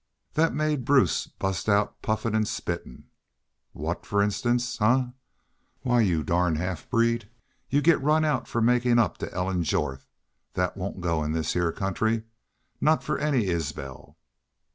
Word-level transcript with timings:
"Thet 0.33 0.51
made 0.55 0.83
Bruce 0.83 1.27
bust 1.27 1.69
out 1.69 2.01
puffin' 2.01 2.33
an' 2.33 2.45
spittin': 2.45 3.03
'Wha 3.75 3.93
tt, 3.93 4.05
fer 4.07 4.23
instance? 4.23 4.77
Huh! 4.79 5.09
Why, 5.83 6.01
y'u 6.01 6.23
darn 6.23 6.55
half 6.55 6.89
breed, 6.89 7.29
y'u'll 7.69 7.83
git 7.83 8.01
run 8.01 8.25
out 8.25 8.47
fer 8.47 8.61
makin' 8.61 8.97
up 8.97 9.19
to 9.19 9.31
Ellen 9.31 9.63
Jorth. 9.63 10.07
Thet 10.55 10.75
won't 10.75 11.01
go 11.01 11.23
in 11.23 11.33
this 11.33 11.53
heah 11.53 11.71
country. 11.71 12.23
Not 12.81 13.03
fer 13.03 13.19
any 13.19 13.45
Isbel.' 13.45 14.17